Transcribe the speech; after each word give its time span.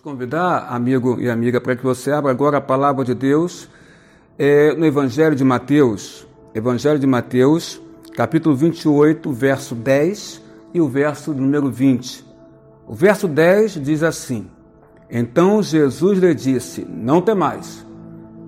te 0.00 0.02
convidar, 0.02 0.66
amigo 0.70 1.20
e 1.20 1.28
amiga, 1.28 1.60
para 1.60 1.76
que 1.76 1.84
você 1.84 2.10
abra 2.10 2.30
agora 2.30 2.56
a 2.56 2.60
palavra 2.60 3.04
de 3.04 3.14
Deus 3.14 3.68
é, 4.38 4.72
no 4.72 4.86
Evangelho 4.86 5.36
de 5.36 5.44
Mateus. 5.44 6.26
Evangelho 6.54 6.98
de 6.98 7.06
Mateus, 7.06 7.78
capítulo 8.16 8.56
28, 8.56 9.30
verso 9.30 9.74
10 9.74 10.40
e 10.72 10.80
o 10.80 10.88
verso 10.88 11.34
número 11.34 11.70
20. 11.70 12.24
O 12.88 12.94
verso 12.94 13.28
10 13.28 13.74
diz 13.82 14.02
assim: 14.02 14.48
Então 15.10 15.62
Jesus 15.62 16.18
lhe 16.18 16.34
disse: 16.34 16.86
Não 16.88 17.20
temais, 17.20 17.86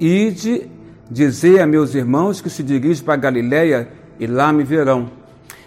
ide 0.00 0.70
dizer 1.10 1.60
a 1.60 1.66
meus 1.66 1.94
irmãos 1.94 2.40
que 2.40 2.48
se 2.48 2.62
dirigem 2.62 3.04
para 3.04 3.16
Galiléia 3.16 3.90
e 4.18 4.26
lá 4.26 4.54
me 4.54 4.64
verão. 4.64 5.10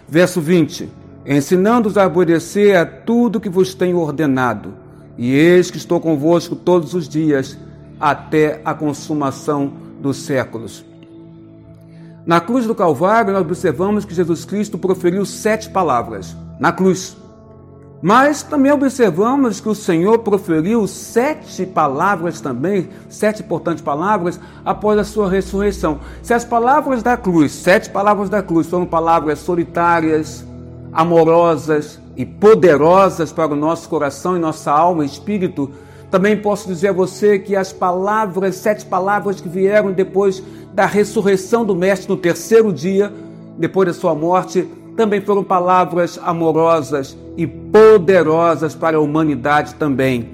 Verso 0.08 0.40
20: 0.40 0.90
Ensinando-os 1.24 1.96
a 1.96 2.08
obedecer 2.08 2.76
a 2.76 2.84
tudo 2.84 3.38
que 3.38 3.48
vos 3.48 3.72
tenho 3.72 3.98
ordenado 4.00 4.85
e 5.18 5.32
eis 5.32 5.70
que 5.70 5.76
estou 5.76 6.00
convosco 6.00 6.54
todos 6.54 6.94
os 6.94 7.08
dias, 7.08 7.58
até 7.98 8.60
a 8.64 8.74
consumação 8.74 9.72
dos 10.00 10.18
séculos. 10.18 10.84
Na 12.26 12.40
cruz 12.40 12.66
do 12.66 12.74
Calvário, 12.74 13.32
nós 13.32 13.42
observamos 13.42 14.04
que 14.04 14.14
Jesus 14.14 14.44
Cristo 14.44 14.76
proferiu 14.76 15.24
sete 15.24 15.70
palavras 15.70 16.36
na 16.58 16.72
cruz. 16.72 17.16
Mas 18.02 18.42
também 18.42 18.70
observamos 18.72 19.60
que 19.60 19.68
o 19.68 19.74
Senhor 19.74 20.18
proferiu 20.18 20.86
sete 20.86 21.64
palavras 21.64 22.40
também, 22.40 22.88
sete 23.08 23.42
importantes 23.42 23.82
palavras, 23.82 24.38
após 24.64 24.98
a 24.98 25.04
sua 25.04 25.30
ressurreição. 25.30 26.00
Se 26.22 26.34
as 26.34 26.44
palavras 26.44 27.02
da 27.02 27.16
cruz, 27.16 27.52
sete 27.52 27.88
palavras 27.88 28.28
da 28.28 28.42
cruz, 28.42 28.66
foram 28.66 28.84
palavras 28.84 29.38
solitárias, 29.38 30.44
amorosas, 30.92 31.98
e 32.16 32.24
poderosas 32.24 33.30
para 33.30 33.52
o 33.52 33.56
nosso 33.56 33.88
coração 33.88 34.36
e 34.36 34.40
nossa 34.40 34.72
alma 34.72 35.04
e 35.04 35.06
espírito, 35.06 35.70
também 36.10 36.36
posso 36.36 36.68
dizer 36.68 36.88
a 36.88 36.92
você 36.92 37.38
que 37.38 37.54
as 37.54 37.72
palavras, 37.72 38.56
sete 38.56 38.86
palavras 38.86 39.40
que 39.40 39.48
vieram 39.48 39.92
depois 39.92 40.42
da 40.72 40.86
ressurreição 40.86 41.64
do 41.64 41.74
Mestre 41.74 42.08
no 42.08 42.16
terceiro 42.16 42.72
dia, 42.72 43.12
depois 43.58 43.88
da 43.88 43.94
sua 43.94 44.14
morte, 44.14 44.66
também 44.96 45.20
foram 45.20 45.44
palavras 45.44 46.18
amorosas 46.22 47.16
e 47.36 47.46
poderosas 47.46 48.74
para 48.74 48.96
a 48.96 49.00
humanidade 49.00 49.74
também. 49.74 50.30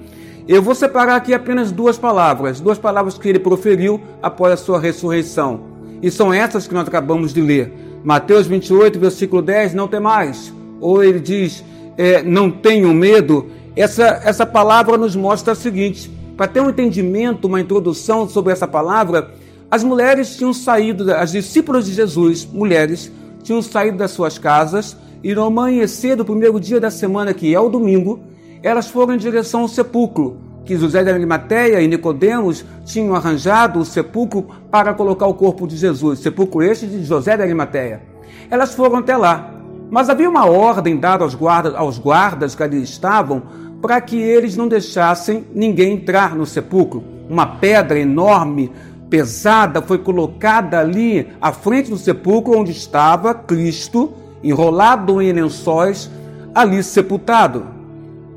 Eu 0.47 0.61
vou 0.61 0.75
separar 0.75 1.15
aqui 1.15 1.33
apenas 1.33 1.71
duas 1.71 1.97
palavras, 1.97 2.59
duas 2.59 2.77
palavras 2.77 3.17
que 3.17 3.27
ele 3.27 3.39
proferiu 3.39 3.99
após 4.21 4.53
a 4.53 4.57
sua 4.57 4.79
ressurreição. 4.79 5.61
E 6.01 6.11
são 6.11 6.33
essas 6.33 6.67
que 6.67 6.73
nós 6.73 6.87
acabamos 6.87 7.33
de 7.33 7.41
ler. 7.41 7.73
Mateus 8.03 8.45
28, 8.45 8.99
versículo 8.99 9.41
10, 9.41 9.73
não 9.73 9.87
tem 9.87 10.01
mais. 10.01 10.53
Ou 10.79 11.03
ele 11.03 11.19
diz, 11.19 11.63
é, 11.97 12.21
não 12.21 12.49
tenham 12.49 12.93
medo, 12.93 13.47
essa, 13.75 14.21
essa 14.23 14.45
palavra 14.45 14.97
nos 14.97 15.15
mostra 15.15 15.53
o 15.53 15.55
seguinte: 15.55 16.11
para 16.37 16.47
ter 16.47 16.61
um 16.61 16.69
entendimento, 16.69 17.47
uma 17.47 17.61
introdução 17.61 18.27
sobre 18.27 18.53
essa 18.53 18.67
palavra, 18.67 19.31
as 19.69 19.83
mulheres 19.83 20.35
tinham 20.35 20.53
saído, 20.53 21.11
as 21.13 21.31
discípulas 21.31 21.85
de 21.85 21.93
Jesus, 21.93 22.45
mulheres, 22.45 23.11
tinham 23.41 23.61
saído 23.61 23.97
das 23.97 24.11
suas 24.11 24.37
casas 24.37 24.95
e 25.23 25.33
no 25.33 25.43
amanhecer 25.43 26.15
do 26.15 26.25
primeiro 26.25 26.59
dia 26.59 26.79
da 26.79 26.91
semana, 26.91 27.33
que 27.33 27.53
é 27.53 27.59
o 27.59 27.69
domingo, 27.69 28.19
elas 28.61 28.87
foram 28.87 29.15
em 29.15 29.17
direção 29.17 29.61
ao 29.61 29.67
sepulcro, 29.67 30.37
que 30.65 30.77
José 30.77 31.03
de 31.03 31.09
Arimateia 31.09 31.81
e 31.81 31.87
Nicodemos 31.87 32.65
tinham 32.85 33.15
arranjado 33.15 33.79
o 33.79 33.85
sepulcro 33.85 34.47
para 34.69 34.93
colocar 34.93 35.27
o 35.27 35.33
corpo 35.33 35.67
de 35.67 35.75
Jesus, 35.75 36.19
sepulcro 36.19 36.61
este 36.61 36.87
de 36.87 37.03
José 37.03 37.35
de 37.35 37.43
Arimateia. 37.43 38.01
Elas 38.49 38.73
foram 38.73 38.97
até 38.97 39.15
lá. 39.17 39.52
Mas 39.93 40.09
havia 40.09 40.27
uma 40.27 40.47
ordem 40.47 40.97
dada 40.97 41.23
aos 41.23 41.35
guardas, 41.35 41.75
aos 41.75 41.99
guardas 41.99 42.55
que 42.55 42.63
ali 42.63 42.81
estavam 42.81 43.43
para 43.79 44.01
que 44.01 44.19
eles 44.19 44.57
não 44.57 44.67
deixassem 44.67 45.45
ninguém 45.53 45.93
entrar 45.93 46.35
no 46.35 46.47
sepulcro. 46.47 47.03
Uma 47.29 47.45
pedra 47.45 47.99
enorme, 47.99 48.71
pesada, 49.07 49.83
foi 49.83 49.99
colocada 49.99 50.79
ali 50.79 51.27
à 51.39 51.51
frente 51.51 51.91
do 51.91 51.97
sepulcro 51.97 52.57
onde 52.57 52.71
estava 52.71 53.35
Cristo, 53.35 54.11
enrolado 54.43 55.21
em 55.21 55.31
lençóis, 55.31 56.09
ali 56.55 56.81
sepultado. 56.81 57.63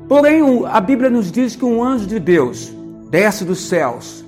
Porém, 0.07 0.63
a 0.63 0.79
Bíblia 0.79 1.09
nos 1.09 1.31
diz 1.31 1.55
que 1.55 1.65
um 1.65 1.83
anjo 1.83 2.05
de 2.05 2.19
Deus 2.19 2.71
desce 3.09 3.43
dos 3.43 3.61
céus 3.61 4.23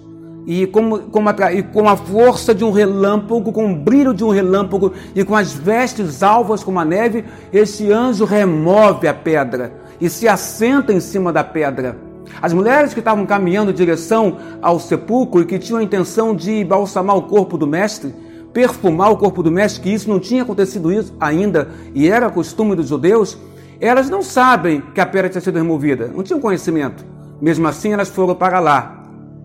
e 0.50 0.66
com, 0.66 0.98
com, 0.98 1.30
a, 1.30 1.54
e 1.54 1.62
com 1.62 1.88
a 1.88 1.96
força 1.96 2.56
de 2.56 2.66
um 2.66 2.72
relâmpago, 2.72 3.52
com 3.52 3.72
o 3.72 3.76
brilho 3.76 4.16
de 4.16 4.24
um 4.24 4.30
relâmpago 4.30 4.92
e 5.14 5.24
com 5.24 5.36
as 5.36 5.54
vestes 5.54 6.24
alvas 6.24 6.64
como 6.64 6.80
a 6.80 6.84
neve, 6.84 7.24
esse 7.54 7.92
anjo 7.92 8.26
remove 8.26 9.08
a 9.08 9.14
pedra 9.14 9.72
e 10.02 10.10
se 10.10 10.28
assenta 10.28 10.92
em 10.92 11.00
cima 11.00 11.32
da 11.32 11.44
pedra. 11.44 11.96
As 12.42 12.52
mulheres 12.52 12.96
que 12.96 13.00
estavam 13.00 13.28
caminhando 13.28 13.70
em 13.70 13.76
direção 13.76 14.38
ao 14.60 14.80
sepulcro 14.80 15.42
e 15.42 15.46
que 15.46 15.60
tinham 15.60 15.78
a 15.78 15.84
intenção 15.84 16.36
de 16.36 16.64
balsamar 16.64 17.16
o 17.16 17.28
corpo 17.28 17.56
do 17.56 17.68
mestre, 17.68 18.12
perfumar 18.52 19.12
o 19.12 19.18
corpo 19.18 19.44
do 19.44 19.52
mestre, 19.52 19.84
que 19.84 19.94
isso 19.94 20.10
não 20.10 20.20
tinha 20.20 20.42
acontecido 20.42 20.92
isso 20.92 21.14
ainda 21.20 21.70
e 21.94 22.10
era 22.10 22.28
costume 22.28 22.76
dos 22.76 22.88
judeus, 22.88 23.38
elas 23.80 24.10
não 24.10 24.24
sabem 24.24 24.82
que 24.96 25.00
a 25.00 25.06
pedra 25.06 25.30
tinha 25.30 25.42
sido 25.42 25.58
removida, 25.60 26.08
não 26.08 26.24
tinham 26.24 26.40
conhecimento. 26.40 27.06
Mesmo 27.40 27.68
assim, 27.68 27.94
elas 27.94 28.10
foram 28.10 28.34
para 28.34 28.60
lá 28.60 28.99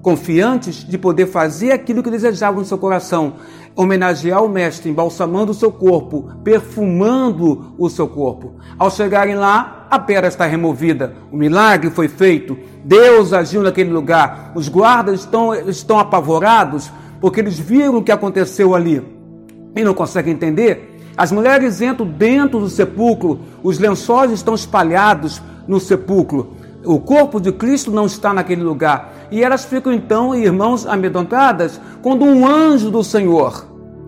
confiantes 0.05 0.87
de 0.87 0.99
poder 0.99 1.25
fazer 1.25 1.73
aquilo 1.73 2.03
que 2.03 2.11
desejavam 2.11 2.61
no 2.61 2.67
seu 2.67 2.77
coração, 2.77 3.37
homenagear 3.75 4.45
o 4.45 4.49
Mestre, 4.51 4.91
embalsamando 4.91 5.51
o 5.51 5.55
seu 5.55 5.73
corpo, 5.73 6.31
perfumando 6.45 7.75
o 7.79 7.89
seu 7.89 8.07
corpo. 8.07 8.53
Ao 8.79 8.91
chegarem 8.91 9.35
lá, 9.35 9.87
a 9.91 9.99
pedra 9.99 10.29
está 10.29 10.45
removida, 10.45 11.15
o 11.33 11.39
milagre 11.39 11.89
foi 11.89 12.07
feito, 12.07 12.55
Deus 12.85 13.33
agiu 13.33 13.63
naquele 13.63 13.91
lugar, 13.91 14.53
os 14.55 14.69
guardas 14.69 15.21
estão, 15.21 15.55
estão 15.55 15.99
apavorados 15.99 16.93
porque 17.19 17.41
eles 17.41 17.59
viram 17.59 17.97
o 17.97 18.03
que 18.03 18.13
aconteceu 18.13 18.75
ali 18.75 19.03
e 19.75 19.83
não 19.83 19.95
conseguem 19.95 20.35
entender. 20.35 21.01
As 21.17 21.33
mulheres 21.33 21.81
entram 21.81 22.07
dentro 22.07 22.61
do 22.61 22.69
sepulcro, 22.69 23.41
os 23.63 23.79
lençóis 23.79 24.31
estão 24.33 24.55
espalhados 24.55 25.41
no 25.67 25.81
sepulcro. 25.81 26.54
O 26.85 27.01
corpo 27.01 27.41
de 27.41 27.51
Cristo 27.51 27.91
não 27.91 28.07
está 28.07 28.33
naquele 28.33 28.63
lugar. 28.63 29.15
E 29.31 29.43
elas 29.43 29.65
ficam 29.65 29.93
então, 29.93 30.35
irmãos, 30.35 30.87
amedrontadas, 30.87 31.81
quando 32.03 32.25
um 32.25 32.47
anjo 32.47 32.91
do 32.91 33.03
Senhor 33.03 33.67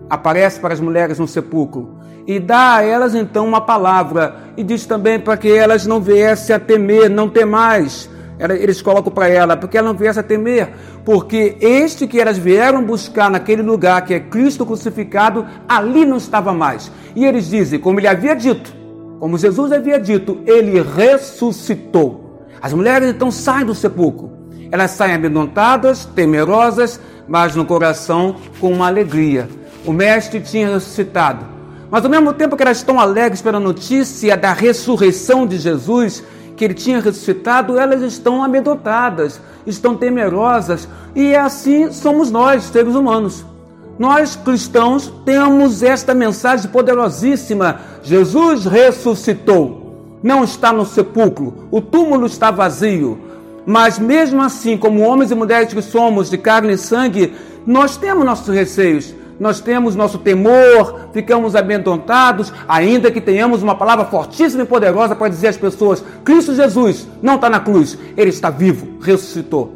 aparece 0.09 0.59
para 0.59 0.73
as 0.73 0.79
mulheres 0.79 1.19
no 1.19 1.27
sepulcro 1.27 1.97
e 2.27 2.39
dá 2.39 2.75
a 2.75 2.83
elas 2.83 3.15
então 3.15 3.47
uma 3.47 3.61
palavra 3.61 4.35
e 4.57 4.63
diz 4.63 4.85
também 4.85 5.19
para 5.19 5.37
que 5.37 5.49
elas 5.49 5.85
não 5.85 6.01
viessem 6.01 6.55
a 6.55 6.59
temer, 6.59 7.09
não 7.09 7.29
temais. 7.29 8.09
Eles 8.37 8.81
colocam 8.81 9.11
para 9.11 9.27
ela, 9.27 9.57
porque 9.57 9.77
ela 9.77 9.87
não 9.87 9.97
viesse 9.97 10.19
a 10.19 10.23
temer, 10.23 10.69
porque 11.03 11.57
este 11.59 12.05
que 12.05 12.19
elas 12.19 12.37
vieram 12.37 12.83
buscar 12.83 13.31
naquele 13.31 13.63
lugar, 13.63 14.05
que 14.05 14.13
é 14.13 14.19
Cristo 14.19 14.63
crucificado, 14.63 15.47
ali 15.67 16.05
não 16.05 16.17
estava 16.17 16.53
mais. 16.53 16.91
E 17.15 17.25
eles 17.25 17.49
dizem, 17.49 17.79
como 17.79 17.99
ele 17.99 18.07
havia 18.07 18.35
dito, 18.35 18.75
como 19.19 19.39
Jesus 19.39 19.71
havia 19.71 19.99
dito, 19.99 20.37
ele 20.45 20.81
ressuscitou. 20.81 22.26
As 22.61 22.73
mulheres 22.73 23.09
então 23.09 23.31
saem 23.31 23.65
do 23.65 23.75
sepulcro 23.75 24.37
elas 24.71 24.91
saem 24.91 25.15
amedrontadas, 25.15 26.05
temerosas, 26.05 26.99
mas 27.27 27.55
no 27.55 27.65
coração 27.65 28.35
com 28.59 28.71
uma 28.71 28.87
alegria. 28.87 29.47
O 29.85 29.93
Mestre 29.93 30.41
tinha 30.41 30.69
ressuscitado. 30.73 31.45
Mas 31.89 32.03
ao 32.03 32.11
mesmo 32.11 32.33
tempo 32.33 32.57
que 32.57 32.63
elas 32.63 32.77
estão 32.77 32.99
alegres 32.99 33.41
pela 33.41 33.59
notícia 33.59 34.35
da 34.35 34.51
ressurreição 34.51 35.47
de 35.47 35.57
Jesus, 35.57 36.23
que 36.55 36.65
ele 36.65 36.73
tinha 36.73 36.99
ressuscitado, 36.99 37.77
elas 37.77 38.01
estão 38.01 38.43
amedrontadas, 38.43 39.39
estão 39.65 39.95
temerosas, 39.95 40.87
e 41.15 41.33
assim 41.33 41.91
somos 41.91 42.29
nós, 42.29 42.63
seres 42.63 42.93
humanos. 42.93 43.45
Nós 43.97 44.35
cristãos 44.35 45.11
temos 45.23 45.81
esta 45.81 46.13
mensagem 46.13 46.69
poderosíssima: 46.69 47.79
Jesus 48.03 48.65
ressuscitou, 48.65 49.86
não 50.21 50.43
está 50.43 50.73
no 50.73 50.85
sepulcro, 50.85 51.67
o 51.71 51.81
túmulo 51.81 52.25
está 52.25 52.51
vazio, 52.51 53.19
mas 53.65 53.99
mesmo 53.99 54.41
assim, 54.41 54.77
como 54.77 55.01
homens 55.01 55.31
e 55.31 55.35
mulheres 55.35 55.73
que 55.73 55.81
somos 55.81 56.29
de 56.29 56.37
carne 56.37 56.73
e 56.73 56.77
sangue, 56.77 57.33
nós 57.65 57.97
temos 57.97 58.25
nossos 58.25 58.47
receios, 58.47 59.13
nós 59.39 59.59
temos 59.59 59.95
nosso 59.95 60.17
temor, 60.17 61.09
ficamos 61.13 61.55
amedrontados, 61.55 62.51
ainda 62.67 63.11
que 63.11 63.21
tenhamos 63.21 63.61
uma 63.61 63.75
palavra 63.75 64.05
fortíssima 64.05 64.63
e 64.63 64.65
poderosa 64.65 65.15
para 65.15 65.29
dizer 65.29 65.49
às 65.49 65.57
pessoas: 65.57 66.03
Cristo 66.23 66.55
Jesus 66.55 67.07
não 67.21 67.35
está 67.35 67.49
na 67.49 67.59
cruz, 67.59 67.97
ele 68.15 68.29
está 68.29 68.49
vivo, 68.49 68.87
ressuscitou. 69.01 69.73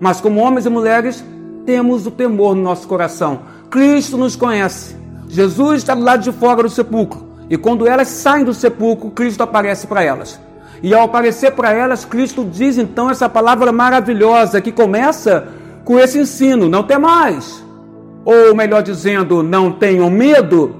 Mas 0.00 0.20
como 0.20 0.40
homens 0.40 0.64
e 0.64 0.70
mulheres, 0.70 1.24
temos 1.66 2.06
o 2.06 2.10
temor 2.10 2.54
no 2.54 2.62
nosso 2.62 2.86
coração. 2.86 3.40
Cristo 3.70 4.16
nos 4.16 4.36
conhece. 4.36 4.96
Jesus 5.28 5.78
está 5.78 5.94
do 5.94 6.02
lado 6.02 6.22
de 6.22 6.32
fora 6.32 6.62
do 6.62 6.70
sepulcro. 6.70 7.33
E 7.48 7.56
quando 7.56 7.86
elas 7.86 8.08
saem 8.08 8.44
do 8.44 8.54
sepulcro, 8.54 9.10
Cristo 9.10 9.42
aparece 9.42 9.86
para 9.86 10.02
elas. 10.02 10.40
E 10.82 10.94
ao 10.94 11.04
aparecer 11.04 11.52
para 11.52 11.72
elas, 11.72 12.04
Cristo 12.04 12.44
diz 12.44 12.78
então 12.78 13.10
essa 13.10 13.28
palavra 13.28 13.72
maravilhosa 13.72 14.60
que 14.60 14.72
começa 14.72 15.48
com 15.84 15.98
esse 15.98 16.18
ensino: 16.18 16.68
não 16.68 16.82
tem 16.82 16.98
mais. 16.98 17.64
Ou 18.24 18.54
melhor 18.54 18.82
dizendo, 18.82 19.42
não 19.42 19.70
tenham 19.70 20.10
medo. 20.10 20.74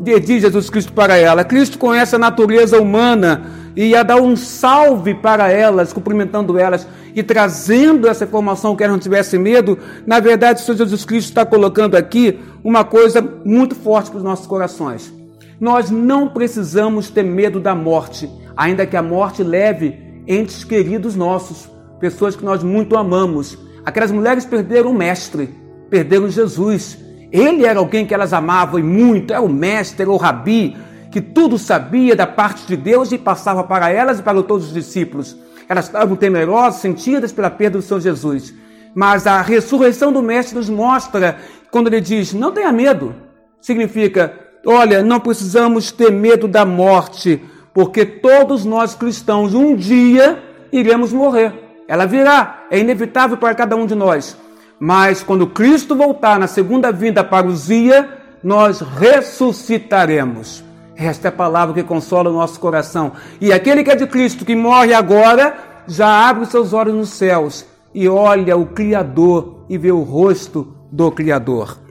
Diz 0.00 0.42
Jesus 0.42 0.68
Cristo 0.68 0.92
para 0.92 1.16
ela. 1.16 1.42
Cristo 1.42 1.78
conhece 1.78 2.14
a 2.14 2.18
natureza 2.18 2.80
humana 2.80 3.46
e 3.74 3.88
ia 3.88 4.02
dar 4.02 4.20
um 4.20 4.36
salve 4.36 5.14
para 5.14 5.50
elas, 5.50 5.92
cumprimentando 5.92 6.58
elas. 6.58 6.86
e 7.14 7.22
trazendo 7.22 8.06
essa 8.06 8.24
informação 8.24 8.76
que 8.76 8.86
não 8.86 8.98
tivesse 8.98 9.38
medo, 9.38 9.78
na 10.06 10.20
verdade, 10.20 10.60
o 10.60 10.64
Senhor 10.64 10.76
Jesus 10.76 11.02
Cristo 11.02 11.28
está 11.28 11.46
colocando 11.46 11.94
aqui 11.94 12.38
uma 12.62 12.84
coisa 12.84 13.26
muito 13.42 13.74
forte 13.74 14.10
para 14.10 14.18
os 14.18 14.22
nossos 14.22 14.46
corações. 14.46 15.15
Nós 15.58 15.90
não 15.90 16.28
precisamos 16.28 17.08
ter 17.08 17.22
medo 17.22 17.58
da 17.58 17.74
morte, 17.74 18.30
ainda 18.56 18.86
que 18.86 18.96
a 18.96 19.02
morte 19.02 19.42
leve 19.42 19.98
entes 20.26 20.64
queridos 20.64 21.16
nossos, 21.16 21.70
pessoas 21.98 22.36
que 22.36 22.44
nós 22.44 22.62
muito 22.62 22.96
amamos. 22.96 23.58
Aquelas 23.84 24.10
mulheres 24.10 24.44
perderam 24.44 24.90
o 24.90 24.94
Mestre, 24.94 25.48
perderam 25.88 26.28
Jesus. 26.28 26.98
Ele 27.32 27.64
era 27.64 27.78
alguém 27.78 28.04
que 28.04 28.12
elas 28.12 28.32
amavam 28.32 28.78
e 28.78 28.82
muito, 28.82 29.32
era 29.32 29.42
o 29.42 29.48
Mestre, 29.48 30.02
era 30.02 30.10
o 30.10 30.16
Rabi, 30.16 30.76
que 31.10 31.20
tudo 31.20 31.56
sabia 31.56 32.14
da 32.14 32.26
parte 32.26 32.66
de 32.66 32.76
Deus 32.76 33.10
e 33.12 33.18
passava 33.18 33.64
para 33.64 33.90
elas 33.90 34.18
e 34.18 34.22
para 34.22 34.42
todos 34.42 34.66
os 34.66 34.74
discípulos. 34.74 35.36
Elas 35.68 35.86
estavam 35.86 36.16
temerosas, 36.16 36.80
sentidas 36.80 37.32
pela 37.32 37.50
perda 37.50 37.78
do 37.78 37.82
Senhor 37.82 38.00
Jesus. 38.00 38.52
Mas 38.94 39.26
a 39.26 39.40
ressurreição 39.40 40.12
do 40.12 40.22
Mestre 40.22 40.56
nos 40.56 40.68
mostra, 40.68 41.38
quando 41.70 41.88
ele 41.88 42.00
diz: 42.00 42.32
Não 42.32 42.52
tenha 42.52 42.70
medo, 42.72 43.14
significa: 43.60 44.45
Olha, 44.66 45.00
não 45.00 45.20
precisamos 45.20 45.92
ter 45.92 46.10
medo 46.10 46.48
da 46.48 46.64
morte, 46.64 47.40
porque 47.72 48.04
todos 48.04 48.64
nós 48.64 48.96
cristãos 48.96 49.54
um 49.54 49.76
dia 49.76 50.42
iremos 50.72 51.12
morrer. 51.12 51.52
Ela 51.86 52.04
virá, 52.04 52.64
é 52.68 52.80
inevitável 52.80 53.36
para 53.36 53.54
cada 53.54 53.76
um 53.76 53.86
de 53.86 53.94
nós. 53.94 54.36
Mas 54.80 55.22
quando 55.22 55.46
Cristo 55.46 55.94
voltar 55.94 56.38
na 56.38 56.48
segunda 56.48 56.90
vinda 56.90 57.22
para 57.22 57.46
o 57.46 57.52
dia, 57.52 58.08
nós 58.42 58.80
ressuscitaremos. 58.80 60.64
Esta 60.96 61.28
é 61.28 61.30
a 61.30 61.32
palavra 61.32 61.74
que 61.74 61.84
consola 61.84 62.30
o 62.30 62.32
nosso 62.32 62.58
coração. 62.58 63.12
E 63.40 63.52
aquele 63.52 63.84
que 63.84 63.90
é 63.90 63.96
de 63.96 64.06
Cristo, 64.08 64.44
que 64.44 64.56
morre 64.56 64.92
agora, 64.92 65.56
já 65.86 66.28
abre 66.28 66.42
os 66.42 66.48
seus 66.48 66.72
olhos 66.72 66.94
nos 66.94 67.10
céus 67.10 67.64
e 67.94 68.08
olha 68.08 68.56
o 68.56 68.66
Criador 68.66 69.64
e 69.68 69.78
vê 69.78 69.92
o 69.92 70.02
rosto 70.02 70.74
do 70.90 71.10
Criador. 71.12 71.85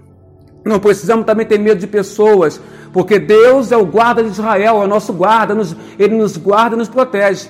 Não 0.65 0.79
precisamos 0.79 1.25
também 1.27 1.45
ter 1.45 1.59
medo 1.59 1.79
de 1.79 1.85
pessoas, 1.85 2.59
porque 2.91 3.19
Deus 3.19 3.71
é 3.71 3.77
o 3.77 3.85
guarda 3.85 4.23
de 4.23 4.29
Israel, 4.29 4.81
é 4.81 4.85
o 4.85 4.87
nosso 4.87 5.13
guarda, 5.13 5.55
ele 5.99 6.15
nos 6.15 6.35
guarda 6.37 6.75
e 6.75 6.79
nos 6.79 6.89
protege. 6.89 7.49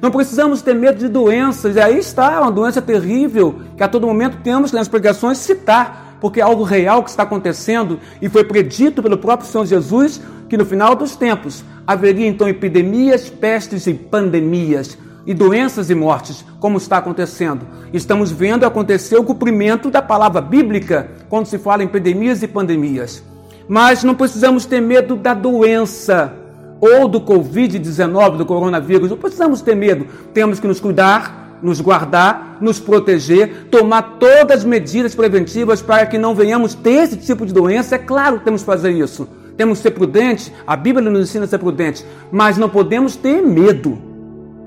Não 0.00 0.10
precisamos 0.10 0.62
ter 0.62 0.74
medo 0.74 0.98
de 0.98 1.08
doenças, 1.08 1.76
e 1.76 1.80
aí 1.80 1.98
está 1.98 2.40
uma 2.40 2.50
doença 2.50 2.80
terrível 2.80 3.60
que 3.76 3.82
a 3.82 3.88
todo 3.88 4.06
momento 4.06 4.38
temos 4.42 4.72
nas 4.72 4.88
pregações 4.88 5.38
citar, 5.38 6.16
porque 6.20 6.40
é 6.40 6.42
algo 6.42 6.62
real 6.62 7.02
que 7.02 7.10
está 7.10 7.22
acontecendo 7.22 8.00
e 8.20 8.30
foi 8.30 8.44
predito 8.44 9.02
pelo 9.02 9.18
próprio 9.18 9.48
Senhor 9.48 9.66
Jesus 9.66 10.20
que 10.48 10.56
no 10.56 10.64
final 10.64 10.94
dos 10.94 11.16
tempos 11.16 11.62
haveria 11.86 12.26
então 12.26 12.48
epidemias, 12.48 13.28
pestes 13.28 13.86
e 13.86 13.92
pandemias, 13.92 14.96
e 15.26 15.32
doenças 15.32 15.90
e 15.90 15.94
mortes, 15.94 16.44
como 16.60 16.78
está 16.78 16.98
acontecendo. 16.98 17.66
Estamos 17.92 18.30
vendo 18.30 18.64
acontecer 18.64 19.16
o 19.16 19.24
cumprimento 19.24 19.90
da 19.90 20.02
palavra 20.02 20.40
bíblica 20.40 21.08
quando 21.28 21.46
se 21.46 21.58
fala 21.58 21.82
em 21.82 21.86
epidemias 21.86 22.42
e 22.42 22.48
pandemias. 22.48 23.22
Mas 23.68 24.04
não 24.04 24.14
precisamos 24.14 24.66
ter 24.66 24.80
medo 24.80 25.16
da 25.16 25.32
doença 25.32 26.32
ou 26.80 27.08
do 27.08 27.20
Covid-19, 27.20 28.36
do 28.36 28.46
coronavírus. 28.46 29.10
Não 29.10 29.16
precisamos 29.16 29.62
ter 29.62 29.74
medo. 29.74 30.06
Temos 30.34 30.60
que 30.60 30.66
nos 30.66 30.80
cuidar, 30.80 31.58
nos 31.62 31.80
guardar, 31.80 32.58
nos 32.60 32.78
proteger, 32.78 33.68
tomar 33.70 34.18
todas 34.18 34.58
as 34.58 34.64
medidas 34.64 35.14
preventivas 35.14 35.80
para 35.80 36.04
que 36.04 36.18
não 36.18 36.34
venhamos 36.34 36.74
ter 36.74 37.04
esse 37.04 37.16
tipo 37.16 37.46
de 37.46 37.54
doença. 37.54 37.94
É 37.94 37.98
claro 37.98 38.38
que 38.38 38.44
temos 38.44 38.60
que 38.60 38.66
fazer 38.66 38.90
isso. 38.90 39.26
Temos 39.56 39.78
que 39.78 39.84
ser 39.84 39.92
prudentes, 39.92 40.52
a 40.66 40.76
Bíblia 40.76 41.08
nos 41.08 41.28
ensina 41.28 41.44
a 41.44 41.48
ser 41.48 41.58
prudentes, 41.58 42.04
mas 42.30 42.58
não 42.58 42.68
podemos 42.68 43.14
ter 43.14 43.40
medo. 43.40 44.13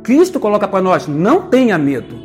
Cristo 0.08 0.40
coloca 0.40 0.68
para 0.68 0.82
nós: 0.82 1.06
não 1.06 1.42
tenha 1.44 1.78
medo. 1.78 2.16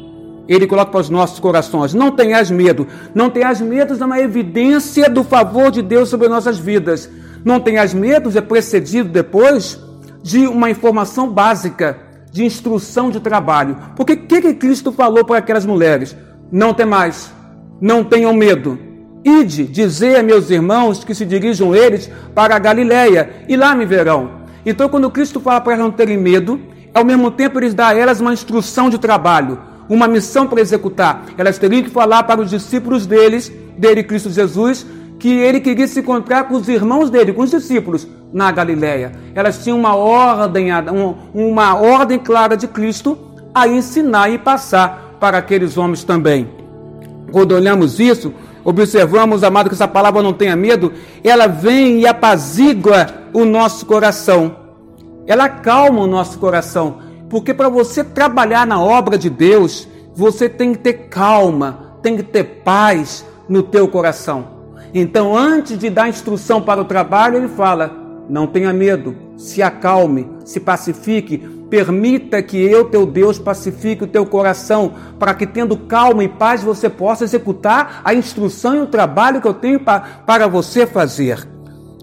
Ele 0.49 0.67
coloca 0.67 0.93
para 0.93 1.01
os 1.01 1.11
nossos 1.11 1.41
corações: 1.41 1.93
não 1.93 2.13
tenhas 2.13 2.51
medo. 2.51 2.87
Não 3.13 3.29
tenhas 3.29 3.61
medo 3.61 3.93
é 4.01 4.05
uma 4.05 4.21
evidência 4.21 5.11
do 5.11 5.25
favor 5.25 5.71
de 5.71 5.83
Deus 5.83 6.09
sobre 6.09 6.29
nossas 6.29 6.59
vidas. 6.59 7.11
Não 7.45 7.59
tenhas 7.59 7.93
medo 7.93 8.31
é 8.39 8.41
precedido 8.41 9.09
depois 9.09 9.79
de 10.23 10.47
uma 10.47 10.71
informação 10.71 11.29
básica, 11.29 11.99
de 12.31 12.45
instrução 12.45 13.11
de 13.11 13.19
trabalho. 13.19 13.77
Porque 13.97 14.13
o 14.13 14.27
que, 14.27 14.41
que 14.41 14.55
Cristo 14.55 14.93
falou 14.93 15.25
para 15.25 15.39
aquelas 15.39 15.67
mulheres? 15.67 16.17
Não 16.53 16.73
temais, 16.73 17.33
não 17.81 18.05
tenham 18.05 18.33
medo 18.33 18.79
Ide, 19.25 19.65
dizer 19.65 20.17
a 20.17 20.23
meus 20.23 20.51
irmãos 20.51 21.05
que 21.05 21.15
se 21.15 21.25
dirijam 21.25 21.75
eles 21.75 22.11
para 22.35 22.57
a 22.57 22.59
Galiléia, 22.59 23.45
e 23.49 23.57
lá 23.57 23.75
me 23.75 23.87
verão. 23.87 24.43
Então, 24.67 24.89
quando 24.89 25.11
Cristo 25.11 25.41
fala 25.41 25.61
para 25.61 25.75
elas 25.75 25.85
não 25.85 25.93
terem 25.93 26.19
medo, 26.19 26.61
ao 26.95 27.05
mesmo 27.05 27.31
tempo 27.31 27.59
ele 27.59 27.71
dá 27.71 27.89
a 27.89 27.95
elas 27.97 28.21
uma 28.21 28.33
instrução 28.33 28.91
de 28.91 28.99
trabalho, 28.99 29.59
uma 29.89 30.07
missão 30.07 30.47
para 30.47 30.61
executar. 30.61 31.25
Elas 31.37 31.59
teriam 31.59 31.83
que 31.83 31.91
falar 31.91 32.23
para 32.25 32.41
os 32.41 32.51
discípulos 32.51 33.07
deles, 33.07 33.53
dele 33.77 34.03
Cristo 34.03 34.31
Jesus, 34.31 34.87
que 35.19 35.29
ele 35.29 35.61
queria 35.61 35.87
se 35.87 36.01
encontrar 36.01 36.45
com 36.45 36.55
os 36.55 36.69
irmãos 36.69 37.09
dele, 37.09 37.33
com 37.33 37.43
os 37.43 37.51
discípulos, 37.51 38.07
na 38.33 38.51
Galiléia. 38.51 39.13
Elas 39.35 39.63
tinham 39.63 39.79
uma 39.79 39.95
ordem, 39.95 40.69
uma 41.33 41.77
ordem 41.77 42.19
clara 42.19 42.57
de 42.57 42.67
Cristo 42.67 43.19
a 43.55 43.69
ensinar 43.69 44.31
e 44.31 44.39
passar 44.39 45.17
para 45.21 45.39
aqueles 45.39 45.77
homens 45.77 46.03
também. 46.03 46.49
Quando 47.31 47.53
olhamos 47.53 48.01
isso, 48.01 48.35
observamos, 48.65 49.45
amado, 49.45 49.69
que 49.69 49.75
essa 49.75 49.89
palavra 49.89 50.23
não 50.23 50.33
tenha 50.33 50.57
medo, 50.57 50.93
ela 51.23 51.47
vem 51.47 52.01
e 52.01 52.07
apazigua 52.07 53.07
o 53.33 53.45
nosso 53.45 53.87
coração. 53.87 54.62
Ela 55.27 55.45
acalma 55.45 56.01
o 56.01 56.07
nosso 56.07 56.39
coração. 56.39 56.99
Porque 57.29 57.55
para 57.55 57.69
você 57.69 58.05
trabalhar 58.05 58.67
na 58.67 58.81
obra 58.81 59.17
de 59.17 59.31
Deus, 59.31 59.89
você 60.15 60.49
tem 60.49 60.73
que 60.73 60.81
ter 60.81 61.09
calma, 61.09 61.97
tem 62.03 62.17
que 62.17 62.23
ter 62.23 62.45
paz 62.65 63.25
no 63.49 63.63
teu 63.63 63.89
coração. 63.89 64.47
Então, 64.95 65.37
antes 65.37 65.79
de 65.79 65.89
dar 65.89 66.09
instrução 66.09 66.61
para 66.61 66.81
o 66.81 66.85
trabalho, 66.85 67.39
ele 67.39 67.49
fala: 67.49 67.91
não 68.29 68.47
tenha 68.47 68.73
medo, 68.73 69.17
se 69.37 69.63
acalme, 69.63 70.29
se 70.45 70.61
pacifique, 70.61 71.39
permita 71.71 72.43
que 72.43 72.59
eu, 72.59 72.85
teu 72.85 73.07
Deus, 73.07 73.39
pacifique 73.39 74.05
o 74.05 74.07
teu 74.07 74.27
coração, 74.27 74.93
para 75.19 75.33
que, 75.33 75.47
tendo 75.47 75.77
calma 75.77 76.23
e 76.23 76.29
paz, 76.29 76.63
você 76.63 76.91
possa 76.91 77.25
executar 77.25 78.03
a 78.05 78.13
instrução 78.13 78.77
e 78.77 78.81
o 78.81 78.87
trabalho 78.87 79.41
que 79.41 79.49
eu 79.49 79.55
tenho 79.55 79.81
para 79.81 80.47
você 80.47 80.87
fazer. 80.87 81.49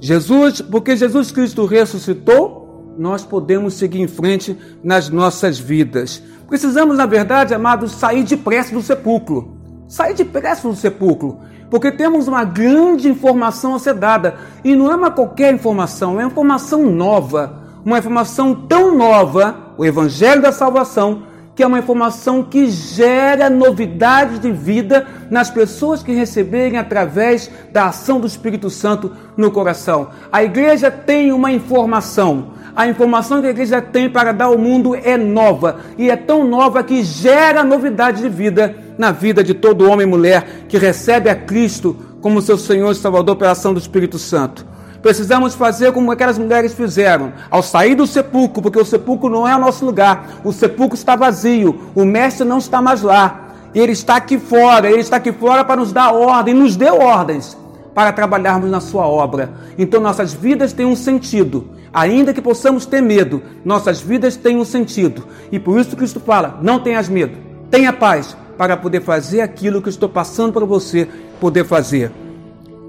Jesus, 0.02 0.62
porque 0.62 0.96
Jesus 0.96 1.32
Cristo 1.32 1.66
ressuscitou, 1.66 2.59
nós 3.00 3.24
podemos 3.24 3.74
seguir 3.74 4.02
em 4.02 4.08
frente 4.08 4.56
nas 4.84 5.10
nossas 5.10 5.58
vidas. 5.58 6.22
Precisamos, 6.48 6.98
na 6.98 7.06
verdade, 7.06 7.54
amados, 7.54 7.94
sair 7.94 8.24
depressa 8.24 8.74
do 8.74 8.82
sepulcro. 8.82 9.58
Sair 9.88 10.14
depressa 10.14 10.68
do 10.68 10.76
sepulcro 10.76 11.40
porque 11.70 11.92
temos 11.92 12.28
uma 12.28 12.44
grande 12.44 13.08
informação 13.08 13.76
a 13.76 13.80
ser 13.80 13.94
dada. 13.94 14.36
E 14.64 14.76
não 14.76 14.92
é 14.92 14.96
uma 14.96 15.12
qualquer 15.12 15.54
informação, 15.54 16.20
é 16.20 16.24
uma 16.24 16.32
informação 16.32 16.86
nova. 16.86 17.60
Uma 17.86 18.00
informação 18.00 18.54
tão 18.54 18.98
nova, 18.98 19.74
o 19.78 19.86
Evangelho 19.86 20.42
da 20.42 20.52
Salvação, 20.52 21.24
que 21.56 21.64
é 21.64 21.68
uma 21.68 21.80
informação 21.80 22.44
que 22.44 22.68
gera 22.70 23.50
novidade 23.50 24.40
de 24.40 24.52
vida 24.52 25.08
nas 25.30 25.50
pessoas 25.50 26.04
que 26.04 26.12
receberem 26.12 26.78
através 26.78 27.50
da 27.72 27.86
ação 27.86 28.20
do 28.20 28.28
Espírito 28.28 28.70
Santo 28.70 29.12
no 29.38 29.50
coração. 29.50 30.10
A 30.32 30.44
igreja 30.44 30.92
tem 30.92 31.32
uma 31.32 31.52
informação. 31.52 32.59
A 32.80 32.88
informação 32.88 33.42
que 33.42 33.48
a 33.48 33.50
igreja 33.50 33.82
tem 33.82 34.10
para 34.10 34.32
dar 34.32 34.46
ao 34.46 34.58
mundo 34.58 34.96
é 34.96 35.18
nova. 35.18 35.82
E 35.98 36.10
é 36.10 36.16
tão 36.16 36.48
nova 36.48 36.82
que 36.82 37.04
gera 37.04 37.62
novidade 37.62 38.22
de 38.22 38.30
vida 38.30 38.74
na 38.98 39.12
vida 39.12 39.44
de 39.44 39.54
todo 39.54 39.92
homem 39.92 40.08
e 40.08 40.10
mulher 40.10 40.48
que 40.70 40.78
recebe 40.78 41.30
a 41.30 41.36
Cristo 41.36 41.94
como 42.22 42.42
seu 42.42 42.58
Senhor 42.58 42.90
e 42.90 42.96
Salvador 42.96 43.36
pela 43.36 43.52
ação 43.52 43.74
do 43.74 43.82
Espírito 43.82 44.18
Santo. 44.18 44.66
Precisamos 45.02 45.56
fazer 45.56 45.92
como 45.92 46.10
aquelas 46.10 46.38
mulheres 46.38 46.74
fizeram, 46.74 47.34
ao 47.52 47.62
sair 47.62 47.96
do 47.96 48.08
sepulcro, 48.08 48.62
porque 48.62 48.80
o 48.80 48.86
sepulcro 48.86 49.30
não 49.30 49.46
é 49.46 49.54
o 49.54 49.60
nosso 49.60 49.86
lugar, 49.86 50.40
o 50.46 50.54
sepulcro 50.54 50.96
está 50.96 51.18
vazio, 51.18 51.92
o 51.94 52.06
Mestre 52.06 52.48
não 52.48 52.60
está 52.60 52.82
mais 52.82 53.02
lá, 53.02 53.56
ele 53.76 53.92
está 53.92 54.16
aqui 54.16 54.40
fora, 54.40 54.90
ele 54.90 55.02
está 55.02 55.18
aqui 55.18 55.34
fora 55.34 55.66
para 55.66 55.82
nos 55.82 55.92
dar 55.92 56.14
ordem, 56.14 56.54
nos 56.54 56.78
deu 56.78 56.98
ordens 57.02 57.58
para 58.00 58.14
trabalharmos 58.14 58.72
na 58.72 58.80
sua 58.80 59.06
obra. 59.06 59.52
Então 59.78 60.00
nossas 60.00 60.34
vidas 60.34 60.72
têm 60.72 60.86
um 60.86 60.96
sentido, 60.96 61.68
ainda 61.92 62.34
que 62.34 62.42
possamos 62.42 62.86
ter 62.86 63.02
medo, 63.02 63.44
nossas 63.66 64.00
vidas 64.00 64.38
têm 64.38 64.56
um 64.56 64.64
sentido, 64.64 65.26
e 65.52 65.60
por 65.60 65.78
isso 65.78 65.98
Cristo 65.98 66.18
fala: 66.22 66.58
não 66.62 66.80
tenhas 66.80 67.10
medo, 67.10 67.38
tenha 67.70 67.92
paz, 67.92 68.38
para 68.58 68.78
poder 68.78 69.02
fazer 69.02 69.42
aquilo 69.42 69.82
que 69.82 69.90
estou 69.90 70.08
passando 70.08 70.54
para 70.54 70.64
você 70.64 71.10
poder 71.42 71.66
fazer. 71.66 72.10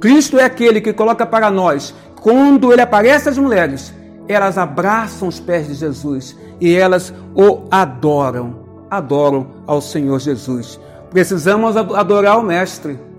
Cristo 0.00 0.38
é 0.38 0.45
aquele 0.45 0.81
que 0.81 0.93
coloca 0.93 1.26
para 1.26 1.50
nós, 1.50 1.93
quando 2.21 2.73
ele 2.73 2.83
aparece 2.83 3.29
às 3.29 3.37
mulheres, 3.37 3.93
elas 4.29 4.57
abraçam 4.57 5.26
os 5.26 5.40
pés 5.40 5.67
de 5.67 5.75
Jesus 5.75 6.37
e 6.61 6.73
elas 6.73 7.12
o 7.35 7.62
adoram, 7.69 8.61
adoram 8.88 9.49
ao 9.67 9.81
Senhor 9.81 10.21
Jesus. 10.21 10.79
Precisamos 11.11 11.76
adorar 11.76 12.38
o 12.38 12.45
Mestre, 12.45 13.10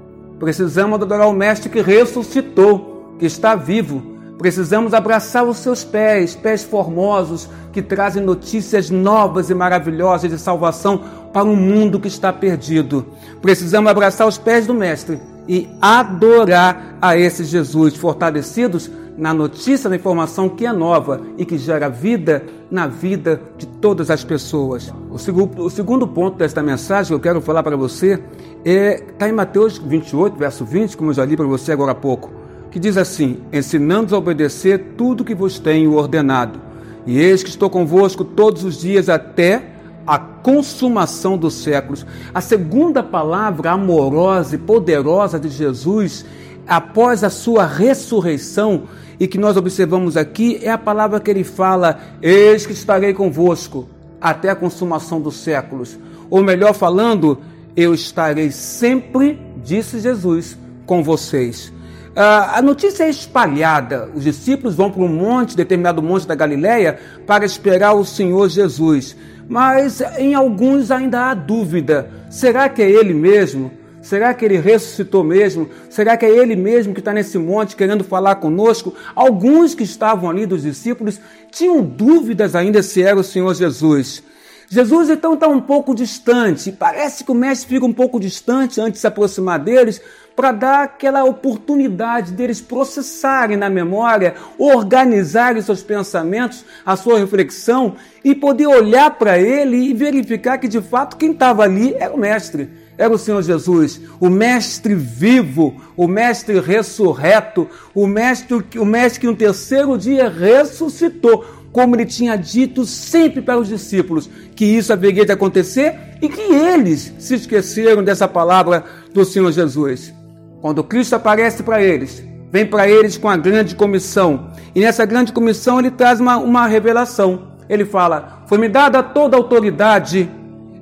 precisamos 0.42 1.00
adorar 1.00 1.28
o 1.28 1.34
Mestre 1.34 1.70
que 1.70 1.82
ressuscitou, 1.82 3.16
que 3.20 3.28
está 3.28 3.56
vivo. 3.56 4.02
Precisamos 4.40 4.92
abraçar 4.92 5.46
os 5.46 5.58
seus 5.58 5.84
pés, 5.84 6.36
pés 6.36 6.64
formosos 6.64 7.48
que 7.72 7.80
trazem 7.80 8.24
notícias 8.24 8.90
novas 8.90 9.52
e 9.52 9.54
maravilhosas 9.54 10.32
de 10.32 10.40
salvação 10.40 11.00
para 11.32 11.44
um 11.44 11.56
mundo 11.56 12.00
que 12.00 12.08
está 12.08 12.34
perdido. 12.34 13.06
Precisamos 13.40 13.92
abraçar 13.92 14.28
os 14.28 14.40
pés 14.40 14.66
do 14.66 14.74
Mestre 14.74 15.20
e 15.48 15.68
adorar 15.82 16.98
a 17.02 17.18
esse 17.18 17.44
Jesus, 17.44 17.96
fortalecidos 17.96 18.90
na 19.18 19.34
notícia 19.34 19.90
da 19.90 19.96
informação 19.96 20.50
que 20.50 20.66
é 20.66 20.72
nova 20.72 21.22
e 21.38 21.46
que 21.46 21.58
gera 21.58 21.90
vida 21.90 22.44
na 22.70 22.88
vida 22.88 23.42
de 23.58 23.68
todas 23.68 24.10
as 24.10 24.24
pessoas. 24.24 24.92
O 25.10 25.18
segundo, 25.18 25.64
o 25.64 25.70
segundo 25.70 26.08
ponto 26.08 26.38
desta 26.38 26.64
mensagem 26.64 27.10
que 27.10 27.14
eu 27.14 27.20
quero 27.20 27.42
falar 27.42 27.62
para 27.64 27.76
você 27.76 28.22
é 28.64 29.04
está 29.12 29.28
em 29.28 29.32
Mateus 29.32 29.78
28, 29.78 30.38
verso 30.38 30.66
20, 30.66 30.98
como 30.98 31.12
eu 31.12 31.14
já 31.14 31.26
li 31.26 31.36
para 31.36 31.46
você 31.46 31.72
agora 31.72 31.92
há 31.92 31.96
pouco, 31.96 32.32
que 32.72 32.80
diz 32.80 32.98
assim: 32.98 33.38
ensinando 33.52 34.16
a 34.16 34.18
obedecer 34.18 34.94
tudo 34.98 35.24
que 35.24 35.36
vos 35.36 35.60
tenho 35.60 35.94
ordenado. 35.94 36.60
E 37.06 37.20
eis 37.20 37.44
que 37.44 37.50
estou 37.50 37.70
convosco 37.70 38.24
todos 38.24 38.64
os 38.64 38.80
dias 38.80 39.10
até 39.10 39.71
a 40.12 40.20
consumação 40.20 41.38
dos 41.38 41.54
séculos. 41.54 42.06
A 42.34 42.42
segunda 42.42 43.02
palavra 43.02 43.72
amorosa 43.72 44.56
e 44.56 44.58
poderosa 44.58 45.40
de 45.40 45.48
Jesus 45.48 46.26
após 46.68 47.24
a 47.24 47.30
sua 47.30 47.66
ressurreição 47.66 48.90
e 49.18 49.26
que 49.26 49.38
nós 49.38 49.56
observamos 49.56 50.18
aqui 50.18 50.60
é 50.62 50.70
a 50.70 50.78
palavra 50.78 51.22
que 51.22 51.32
ele 51.32 51.46
fala: 51.46 51.98
Eis 52.22 52.66
que 52.66 52.74
estarei 52.74 53.14
convosco 53.14 53.88
até 54.20 54.50
a 54.50 54.56
consumação 54.56 55.22
dos 55.22 55.38
séculos. 55.38 55.98
Ou 56.30 56.44
melhor 56.44 56.74
falando, 56.74 57.38
eu 57.74 57.94
estarei 57.94 58.52
sempre, 58.52 59.40
disse 59.64 60.02
Jesus, 60.02 60.58
com 60.86 61.02
vocês. 61.02 61.72
Uh, 62.12 62.56
a 62.56 62.62
notícia 62.62 63.06
é 63.06 63.10
espalhada. 63.10 64.10
Os 64.14 64.26
discípulos 64.26 64.76
vão 64.76 64.92
para 64.92 65.02
um 65.02 65.08
monte, 65.08 65.56
determinado 65.56 66.02
monte 66.02 66.28
da 66.28 66.36
Galileia, 66.36 67.00
para 67.26 67.46
esperar 67.46 67.94
o 67.94 68.04
Senhor 68.04 68.50
Jesus. 68.50 69.16
Mas 69.52 70.00
em 70.18 70.34
alguns 70.34 70.92
ainda 70.92 71.30
há 71.30 71.34
dúvida: 71.34 72.10
será 72.30 72.70
que 72.70 72.82
é 72.82 72.90
ele 72.90 73.14
mesmo? 73.14 73.70
Será 74.02 74.34
que 74.34 74.46
ele 74.46 74.58
ressuscitou 74.58 75.26
mesmo? 75.26 75.70
Será 75.90 76.16
que 76.16 76.26
é 76.26 76.30
ele 76.30 76.56
mesmo 76.56 76.94
que 76.94 77.02
está 77.02 77.12
nesse 77.12 77.38
monte 77.38 77.76
querendo 77.76 78.02
falar 78.02 78.36
conosco? 78.36 78.96
Alguns 79.14 79.76
que 79.76 79.84
estavam 79.84 80.30
ali 80.30 80.46
dos 80.46 80.62
discípulos 80.62 81.20
tinham 81.52 81.84
dúvidas 81.84 82.56
ainda 82.56 82.82
se 82.82 83.04
era 83.04 83.20
o 83.20 83.26
Senhor 83.26 83.54
Jesus. 83.54 84.24
Jesus 84.70 85.10
então 85.10 85.34
está 85.34 85.50
um 85.50 85.60
pouco 85.60 85.94
distante, 85.94 86.72
parece 86.72 87.26
que 87.26 87.32
o 87.32 87.36
mestre 87.36 87.68
fica 87.68 87.86
um 87.86 87.92
pouco 87.92 88.22
distante 88.22 88.80
antes 88.80 88.94
de 88.94 89.00
se 89.00 89.08
aproximar 89.08 89.60
deles, 89.60 90.02
para 90.36 90.52
dar 90.52 90.84
aquela 90.84 91.24
oportunidade 91.24 92.32
deles 92.32 92.62
processarem 92.62 93.58
na 93.58 93.70
memória, 93.70 94.36
organizarem 94.58 95.62
seus 95.62 95.84
pensamentos, 95.84 96.66
a 96.86 96.96
sua 96.96 97.20
reflexão 97.20 97.96
e 98.24 98.34
poder 98.34 98.68
olhar 98.68 99.12
para 99.12 99.38
ele 99.38 99.78
e 99.78 99.94
verificar 99.94 100.58
que 100.58 100.68
de 100.68 100.82
fato 100.82 101.18
quem 101.18 101.32
estava 101.32 101.64
ali 101.64 101.94
era 101.96 102.14
o 102.14 102.18
mestre 102.18 102.82
era 103.02 103.16
o 103.16 103.18
Senhor 103.18 103.42
Jesus, 103.42 104.00
o 104.20 104.30
mestre 104.30 104.94
vivo, 104.94 105.82
o 105.98 106.08
mestre 106.08 106.60
ressurreto, 106.60 107.68
o 107.96 108.06
mestre, 108.06 108.64
o 108.78 108.86
mestre 108.86 109.22
que 109.22 109.26
no 109.26 109.36
terceiro 109.36 109.98
dia 109.98 110.30
ressuscitou, 110.30 111.44
como 111.72 111.96
ele 111.96 112.06
tinha 112.06 112.36
dito 112.36 112.86
sempre 112.86 113.42
para 113.42 113.60
os 113.60 113.70
discípulos, 113.70 114.30
que 114.56 114.66
isso 114.66 114.94
haveria 114.94 115.26
de 115.26 115.32
acontecer 115.32 115.98
e 116.22 116.30
que 116.30 116.42
eles 116.42 117.12
se 117.18 117.34
esqueceram 117.34 118.04
dessa 118.04 118.28
palavra 118.28 118.84
do 119.12 119.26
Senhor 119.26 119.52
Jesus. 119.52 120.14
Quando 120.62 120.84
Cristo 120.84 121.16
aparece 121.16 121.64
para 121.64 121.82
eles, 121.82 122.24
vem 122.52 122.66
para 122.66 122.88
eles 122.88 123.18
com 123.18 123.28
a 123.28 123.36
grande 123.36 123.76
comissão, 123.76 124.52
e 124.76 124.80
nessa 124.80 125.06
grande 125.06 125.34
comissão 125.34 125.80
ele 125.80 125.92
traz 125.92 126.20
uma, 126.20 126.38
uma 126.38 126.68
revelação. 126.68 127.48
Ele 127.68 127.84
fala: 127.84 128.44
Foi-me 128.46 128.70
dada 128.70 129.02
toda 129.02 129.36
a 129.36 129.40
autoridade 129.40 130.30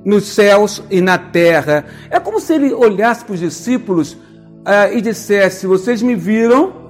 nos 0.04 0.24
céus 0.28 0.82
e 0.90 1.00
na 1.00 1.16
terra. 1.16 1.86
É 2.10 2.20
como 2.20 2.40
se 2.40 2.52
ele 2.52 2.72
olhasse 2.72 3.24
para 3.24 3.34
os 3.34 3.40
discípulos 3.40 4.12
uh, 4.12 4.92
e 4.92 5.00
dissesse: 5.00 5.66
Vocês 5.66 6.02
me 6.02 6.14
viram 6.14 6.80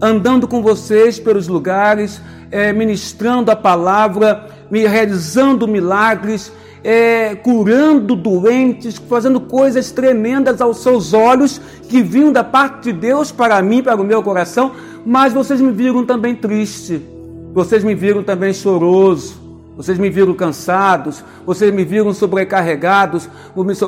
andando 0.00 0.48
com 0.48 0.62
vocês 0.62 1.18
pelos 1.18 1.46
lugares, 1.46 2.20
eh, 2.50 2.72
ministrando 2.72 3.50
a 3.50 3.56
palavra, 3.56 4.46
me 4.70 4.86
realizando 4.86 5.68
milagres, 5.68 6.50
eh, 6.82 7.34
curando 7.42 8.16
doentes, 8.16 8.96
fazendo 8.96 9.40
coisas 9.40 9.90
tremendas 9.90 10.60
aos 10.60 10.82
seus 10.82 11.12
olhos 11.12 11.60
que 11.88 12.02
vinham 12.02 12.32
da 12.32 12.44
parte 12.44 12.84
de 12.84 12.92
Deus 12.92 13.30
para 13.30 13.60
mim, 13.62 13.82
para 13.82 14.00
o 14.00 14.04
meu 14.04 14.22
coração, 14.22 14.72
mas 15.04 15.32
vocês 15.32 15.60
me 15.60 15.72
viram 15.72 16.04
também 16.04 16.34
triste, 16.34 17.02
vocês 17.52 17.84
me 17.84 17.94
viram 17.94 18.22
também 18.22 18.52
choroso, 18.52 19.40
vocês 19.76 19.98
me 19.98 20.10
viram 20.10 20.34
cansados, 20.34 21.24
vocês 21.46 21.72
me 21.72 21.84
viram 21.84 22.12
sobrecarregados, 22.12 23.28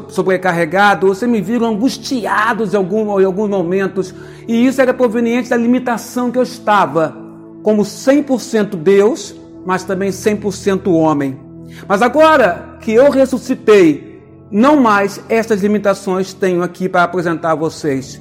sobrecarregado, 0.08 1.08
vocês 1.08 1.30
me 1.30 1.40
viram 1.40 1.66
angustiados 1.66 2.72
em, 2.72 2.76
algum, 2.78 3.20
em 3.20 3.24
alguns 3.24 3.50
momentos. 3.50 4.14
E 4.48 4.66
isso 4.66 4.80
era 4.80 4.94
proveniente 4.94 5.50
da 5.50 5.56
limitação 5.56 6.30
que 6.30 6.38
eu 6.38 6.42
estava, 6.42 7.14
como 7.62 7.82
100% 7.82 8.74
Deus, 8.76 9.34
mas 9.66 9.84
também 9.84 10.08
100% 10.08 10.90
homem. 10.90 11.38
Mas 11.86 12.00
agora 12.00 12.71
que 12.82 12.92
eu 12.92 13.10
ressuscitei, 13.10 14.20
não 14.50 14.76
mais 14.76 15.22
essas 15.28 15.62
limitações 15.62 16.34
tenho 16.34 16.62
aqui 16.62 16.88
para 16.88 17.04
apresentar 17.04 17.52
a 17.52 17.54
vocês. 17.54 18.20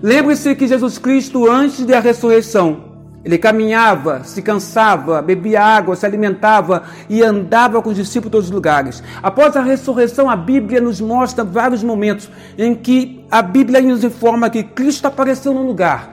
Lembre-se 0.00 0.54
que 0.54 0.68
Jesus 0.68 0.98
Cristo, 0.98 1.50
antes 1.50 1.84
da 1.84 1.98
ressurreição, 1.98 2.92
ele 3.24 3.38
caminhava, 3.38 4.22
se 4.24 4.42
cansava, 4.42 5.22
bebia 5.22 5.62
água, 5.62 5.96
se 5.96 6.04
alimentava 6.04 6.82
e 7.08 7.22
andava 7.22 7.80
com 7.80 7.90
os 7.90 7.96
discípulos 7.96 8.28
em 8.28 8.30
todos 8.30 8.46
os 8.46 8.52
lugares. 8.52 9.02
Após 9.22 9.56
a 9.56 9.62
ressurreição, 9.62 10.28
a 10.28 10.36
Bíblia 10.36 10.80
nos 10.80 11.00
mostra 11.00 11.42
vários 11.42 11.82
momentos 11.82 12.28
em 12.58 12.74
que 12.74 13.24
a 13.30 13.40
Bíblia 13.40 13.80
nos 13.80 14.04
informa 14.04 14.50
que 14.50 14.62
Cristo 14.62 15.06
apareceu 15.06 15.54
num 15.54 15.66
lugar, 15.66 16.12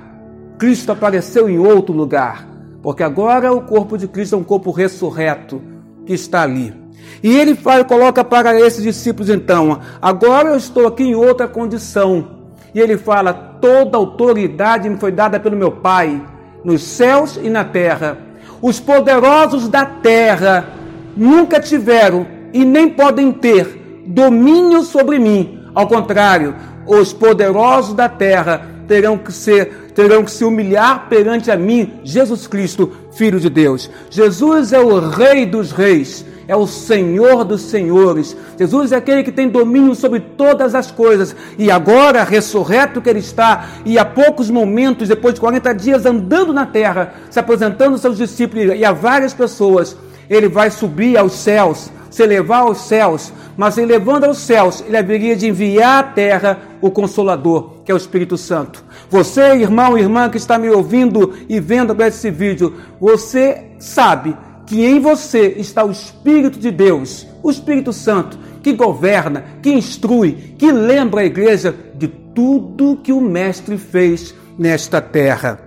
Cristo 0.57 0.91
apareceu 0.91 1.49
em 1.49 1.57
outro 1.57 1.93
lugar, 1.93 2.47
porque 2.81 3.03
agora 3.03 3.51
o 3.51 3.61
corpo 3.61 3.97
de 3.97 4.07
Cristo 4.07 4.35
é 4.35 4.37
um 4.37 4.43
corpo 4.43 4.71
ressurreto 4.71 5.61
que 6.05 6.13
está 6.13 6.43
ali. 6.43 6.73
E 7.21 7.35
ele 7.35 7.55
fala, 7.55 7.83
coloca 7.83 8.23
para 8.23 8.59
esses 8.59 8.83
discípulos 8.83 9.29
então: 9.29 9.79
agora 10.01 10.49
eu 10.49 10.55
estou 10.55 10.87
aqui 10.87 11.03
em 11.03 11.15
outra 11.15 11.47
condição. 11.47 12.39
E 12.73 12.79
ele 12.79 12.97
fala: 12.97 13.33
toda 13.33 13.97
autoridade 13.97 14.89
me 14.89 14.97
foi 14.97 15.11
dada 15.11 15.39
pelo 15.39 15.57
meu 15.57 15.71
Pai 15.71 16.21
nos 16.63 16.81
céus 16.83 17.39
e 17.41 17.49
na 17.49 17.63
terra. 17.63 18.17
Os 18.61 18.79
poderosos 18.79 19.67
da 19.67 19.85
terra 19.85 20.67
nunca 21.15 21.59
tiveram 21.59 22.25
e 22.53 22.65
nem 22.65 22.89
podem 22.89 23.31
ter 23.31 24.03
domínio 24.05 24.83
sobre 24.83 25.19
mim. 25.19 25.59
Ao 25.73 25.87
contrário, 25.87 26.55
os 26.85 27.13
poderosos 27.13 27.93
da 27.93 28.09
terra 28.09 28.65
terão 28.87 29.17
que 29.17 29.31
ser, 29.31 29.91
terão 29.93 30.23
que 30.23 30.31
se 30.31 30.43
humilhar 30.43 31.07
perante 31.07 31.51
a 31.51 31.55
mim, 31.55 31.93
Jesus 32.03 32.47
Cristo, 32.47 32.91
Filho 33.11 33.39
de 33.39 33.49
Deus. 33.49 33.89
Jesus 34.09 34.73
é 34.73 34.79
o 34.79 34.99
Rei 34.99 35.45
dos 35.45 35.71
Reis 35.71 36.25
é 36.49 36.55
o 36.55 36.65
Senhor 36.65 37.43
dos 37.43 37.61
senhores. 37.61 38.35
Jesus 38.57 38.91
é 38.91 38.95
aquele 38.95 39.21
que 39.21 39.31
tem 39.31 39.47
domínio 39.47 39.93
sobre 39.93 40.19
todas 40.19 40.73
as 40.73 40.89
coisas. 40.89 41.35
E 41.59 41.69
agora, 41.69 42.23
ressurreto 42.23 42.99
que 43.03 43.07
ele 43.07 43.19
está, 43.19 43.67
e 43.85 43.99
há 43.99 44.03
poucos 44.03 44.49
momentos, 44.49 45.07
depois 45.07 45.35
de 45.35 45.41
40 45.41 45.75
dias 45.75 46.07
andando 46.07 46.51
na 46.51 46.65
terra, 46.65 47.13
se 47.29 47.39
apresentando 47.39 47.91
aos 47.91 48.01
seus 48.01 48.17
discípulos 48.17 48.75
e 48.75 48.83
a 48.83 48.91
várias 48.91 49.31
pessoas, 49.31 49.95
ele 50.27 50.49
vai 50.49 50.71
subir 50.71 51.19
aos 51.19 51.33
céus, 51.33 51.91
se 52.09 52.23
elevar 52.23 52.61
aos 52.61 52.79
céus, 52.79 53.31
mas 53.55 53.77
elevando 53.77 54.25
aos 54.25 54.39
céus, 54.39 54.83
ele 54.87 54.97
haveria 54.97 55.35
de 55.35 55.47
enviar 55.47 55.99
à 55.99 56.03
terra 56.03 56.57
o 56.81 56.89
Consolador, 56.89 57.75
que 57.85 57.91
é 57.91 57.93
o 57.93 57.97
Espírito 57.97 58.37
Santo. 58.37 58.83
Você, 59.07 59.53
irmão 59.53 59.95
e 59.95 60.01
irmã 60.01 60.27
que 60.27 60.37
está 60.37 60.57
me 60.57 60.71
ouvindo 60.71 61.31
e 61.47 61.59
vendo 61.59 61.95
esse 62.01 62.31
vídeo, 62.31 62.73
você 62.99 63.67
sabe 63.77 64.35
que 64.69 64.85
em 64.85 64.99
você 64.99 65.55
está 65.57 65.83
o 65.83 65.89
Espírito 65.89 66.59
de 66.59 66.69
Deus, 66.69 67.25
o 67.41 67.49
Espírito 67.49 67.91
Santo, 67.91 68.37
que 68.61 68.71
governa, 68.71 69.43
que 69.63 69.71
instrui, 69.71 70.53
que 70.59 70.71
lembra 70.71 71.21
a 71.21 71.25
igreja 71.25 71.75
de 71.95 72.07
tudo 72.07 72.99
que 73.03 73.11
o 73.11 73.19
Mestre 73.19 73.79
fez 73.79 74.35
nesta 74.59 75.01
terra. 75.01 75.59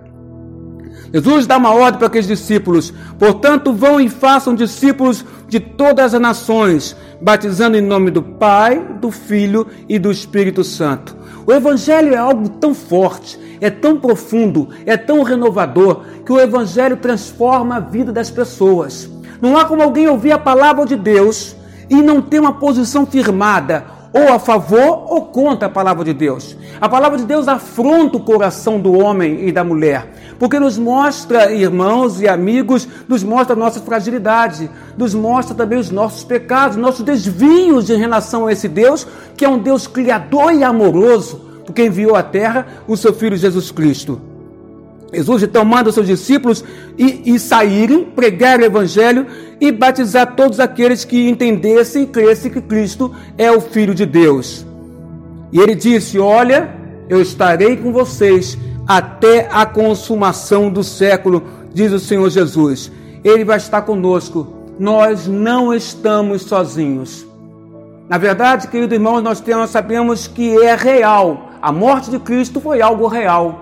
Jesus 1.12 1.48
dá 1.48 1.56
uma 1.56 1.74
ordem 1.74 1.98
para 1.98 2.06
aqueles 2.06 2.28
discípulos: 2.28 2.94
portanto, 3.18 3.72
vão 3.72 4.00
e 4.00 4.08
façam 4.08 4.54
discípulos 4.54 5.24
de 5.48 5.58
todas 5.58 6.14
as 6.14 6.20
nações, 6.20 6.96
batizando 7.20 7.76
em 7.76 7.82
nome 7.82 8.08
do 8.12 8.22
Pai, 8.22 8.78
do 9.00 9.10
Filho 9.10 9.66
e 9.88 9.98
do 9.98 10.12
Espírito 10.12 10.62
Santo. 10.62 11.16
O 11.46 11.52
Evangelho 11.52 12.14
é 12.14 12.16
algo 12.16 12.48
tão 12.48 12.74
forte, 12.74 13.38
é 13.60 13.70
tão 13.70 13.98
profundo, 13.98 14.68
é 14.86 14.96
tão 14.96 15.22
renovador, 15.22 16.02
que 16.24 16.32
o 16.32 16.40
Evangelho 16.40 16.96
transforma 16.96 17.76
a 17.76 17.80
vida 17.80 18.12
das 18.12 18.30
pessoas. 18.30 19.10
Não 19.40 19.56
há 19.56 19.64
como 19.64 19.82
alguém 19.82 20.08
ouvir 20.08 20.32
a 20.32 20.38
palavra 20.38 20.86
de 20.86 20.96
Deus 20.96 21.56
e 21.90 21.96
não 21.96 22.22
ter 22.22 22.38
uma 22.38 22.54
posição 22.54 23.04
firmada, 23.04 23.84
ou 24.12 24.32
a 24.32 24.38
favor 24.38 25.06
ou 25.10 25.22
contra 25.22 25.66
a 25.66 25.70
palavra 25.70 26.04
de 26.04 26.12
Deus. 26.12 26.56
A 26.80 26.88
palavra 26.88 27.16
de 27.16 27.24
Deus 27.24 27.48
afronta 27.48 28.18
o 28.18 28.20
coração 28.20 28.78
do 28.78 28.92
homem 28.92 29.48
e 29.48 29.52
da 29.52 29.64
mulher. 29.64 30.10
porque 30.38 30.58
nos 30.58 30.76
mostra, 30.76 31.52
irmãos 31.52 32.20
e 32.20 32.26
amigos, 32.26 32.88
nos 33.06 33.22
mostra 33.22 33.54
a 33.54 33.58
nossa 33.58 33.80
fragilidade, 33.80 34.68
nos 34.98 35.14
mostra 35.14 35.54
também 35.54 35.78
os 35.78 35.88
nossos 35.88 36.24
pecados, 36.24 36.76
nossos 36.76 37.04
desvios 37.04 37.88
em 37.90 37.96
relação 37.96 38.48
a 38.48 38.52
esse 38.52 38.66
Deus, 38.66 39.06
que 39.36 39.44
é 39.44 39.48
um 39.48 39.58
Deus 39.58 39.86
criador 39.86 40.52
e 40.52 40.64
amoroso, 40.64 41.40
porque 41.64 41.86
enviou 41.86 42.16
à 42.16 42.24
terra 42.24 42.66
o 42.88 42.96
seu 42.96 43.14
Filho 43.14 43.36
Jesus 43.36 43.70
Cristo. 43.70 44.20
Jesus 45.12 45.42
então 45.42 45.64
manda 45.64 45.92
seus 45.92 46.06
discípulos 46.06 46.64
e, 46.98 47.34
e 47.34 47.38
saírem, 47.38 48.04
pregar 48.04 48.58
o 48.58 48.64
Evangelho 48.64 49.26
e 49.62 49.70
batizar 49.70 50.34
todos 50.34 50.58
aqueles 50.58 51.04
que 51.04 51.28
entendessem 51.28 52.02
e 52.02 52.06
crescem 52.06 52.50
que 52.50 52.60
Cristo 52.60 53.14
é 53.38 53.48
o 53.48 53.60
Filho 53.60 53.94
de 53.94 54.04
Deus. 54.04 54.66
E 55.52 55.60
ele 55.60 55.76
disse: 55.76 56.18
Olha, 56.18 56.74
eu 57.08 57.22
estarei 57.22 57.76
com 57.76 57.92
vocês 57.92 58.58
até 58.88 59.48
a 59.52 59.64
consumação 59.64 60.68
do 60.68 60.82
século, 60.82 61.44
diz 61.72 61.92
o 61.92 62.00
Senhor 62.00 62.28
Jesus. 62.28 62.90
Ele 63.22 63.44
vai 63.44 63.56
estar 63.56 63.82
conosco. 63.82 64.52
Nós 64.80 65.28
não 65.28 65.72
estamos 65.72 66.42
sozinhos. 66.42 67.24
Na 68.08 68.18
verdade, 68.18 68.66
querido 68.66 68.96
irmão, 68.96 69.20
nós, 69.20 69.40
temos, 69.40 69.60
nós 69.60 69.70
sabemos 69.70 70.26
que 70.26 70.58
é 70.60 70.74
real. 70.74 71.50
A 71.62 71.70
morte 71.70 72.10
de 72.10 72.18
Cristo 72.18 72.60
foi 72.60 72.82
algo 72.82 73.06
real. 73.06 73.61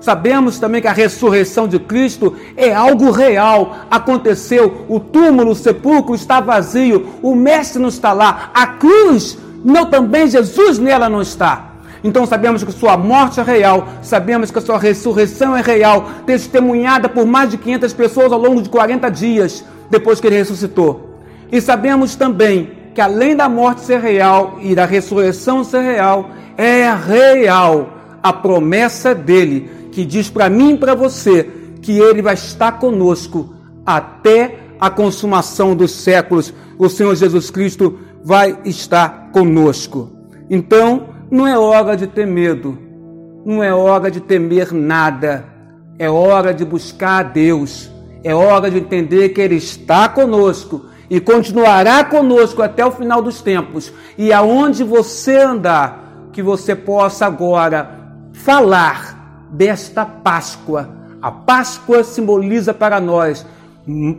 Sabemos 0.00 0.58
também 0.58 0.80
que 0.80 0.88
a 0.88 0.92
ressurreição 0.92 1.68
de 1.68 1.78
Cristo 1.78 2.34
é 2.56 2.72
algo 2.72 3.10
real. 3.10 3.76
Aconteceu, 3.90 4.86
o 4.88 4.98
túmulo, 4.98 5.50
o 5.50 5.54
sepulcro 5.54 6.14
está 6.14 6.40
vazio, 6.40 7.06
o 7.22 7.34
mestre 7.34 7.80
não 7.80 7.90
está 7.90 8.12
lá, 8.12 8.50
a 8.54 8.66
cruz, 8.66 9.36
não 9.62 9.86
também 9.86 10.26
Jesus 10.26 10.78
nela 10.78 11.08
não 11.08 11.20
está. 11.20 11.66
Então 12.02 12.24
sabemos 12.26 12.64
que 12.64 12.72
sua 12.72 12.96
morte 12.96 13.40
é 13.40 13.42
real, 13.42 13.86
sabemos 14.00 14.50
que 14.50 14.58
a 14.58 14.62
sua 14.62 14.78
ressurreição 14.78 15.54
é 15.54 15.60
real, 15.60 16.08
testemunhada 16.24 17.10
por 17.10 17.26
mais 17.26 17.50
de 17.50 17.58
500 17.58 17.92
pessoas 17.92 18.32
ao 18.32 18.38
longo 18.38 18.62
de 18.62 18.70
40 18.70 19.10
dias 19.10 19.62
depois 19.90 20.18
que 20.18 20.26
ele 20.26 20.36
ressuscitou. 20.36 21.18
E 21.52 21.60
sabemos 21.60 22.14
também 22.14 22.70
que 22.94 23.02
além 23.02 23.36
da 23.36 23.48
morte 23.48 23.82
ser 23.82 24.00
real 24.00 24.56
e 24.62 24.74
da 24.74 24.86
ressurreição 24.86 25.62
ser 25.62 25.82
real, 25.82 26.30
é 26.56 26.90
real 26.90 27.90
a 28.22 28.32
promessa 28.32 29.14
dele 29.14 29.79
que 29.90 30.04
diz 30.04 30.28
para 30.30 30.48
mim 30.48 30.74
e 30.74 30.78
para 30.78 30.94
você 30.94 31.48
que 31.82 31.98
ele 31.98 32.22
vai 32.22 32.34
estar 32.34 32.72
conosco 32.72 33.54
até 33.84 34.58
a 34.78 34.90
consumação 34.90 35.74
dos 35.74 35.90
séculos. 35.90 36.52
O 36.78 36.88
Senhor 36.88 37.14
Jesus 37.14 37.50
Cristo 37.50 37.98
vai 38.24 38.58
estar 38.64 39.30
conosco. 39.32 40.10
Então, 40.48 41.08
não 41.30 41.46
é 41.46 41.58
hora 41.58 41.96
de 41.96 42.06
ter 42.06 42.26
medo, 42.26 42.78
não 43.44 43.62
é 43.62 43.72
hora 43.72 44.10
de 44.10 44.20
temer 44.20 44.72
nada, 44.72 45.44
é 45.98 46.10
hora 46.10 46.52
de 46.52 46.64
buscar 46.64 47.20
a 47.20 47.22
Deus, 47.22 47.90
é 48.24 48.34
hora 48.34 48.70
de 48.70 48.78
entender 48.78 49.30
que 49.30 49.40
Ele 49.40 49.56
está 49.56 50.08
conosco 50.08 50.86
e 51.08 51.20
continuará 51.20 52.04
conosco 52.04 52.62
até 52.62 52.84
o 52.84 52.90
final 52.90 53.22
dos 53.22 53.42
tempos. 53.42 53.92
E 54.16 54.32
aonde 54.32 54.84
você 54.84 55.36
andar, 55.36 56.28
que 56.32 56.42
você 56.42 56.74
possa 56.74 57.26
agora 57.26 58.12
falar 58.32 59.19
desta 59.50 60.04
Páscoa. 60.04 60.88
A 61.20 61.30
Páscoa 61.30 62.02
simboliza 62.02 62.72
para 62.72 63.00
nós 63.00 63.44